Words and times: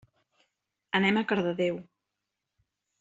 Anem 0.99 1.19
a 1.21 1.25
Cardedeu. 1.33 1.79